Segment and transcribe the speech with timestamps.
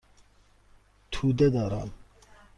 [1.11, 1.91] توده دارم.